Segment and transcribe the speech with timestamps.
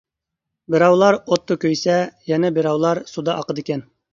[0.75, 1.99] بىراۋلار ئوتتا كۆيسە
[2.33, 3.89] يەنە بىراۋلار سۇدا ئاقىدىكەن.